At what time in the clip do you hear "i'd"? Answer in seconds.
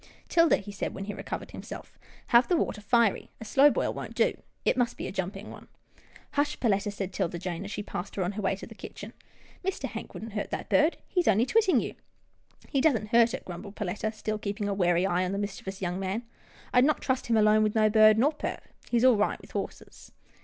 16.73-16.83